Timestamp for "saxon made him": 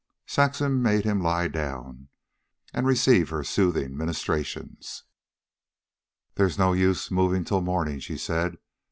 0.25-1.21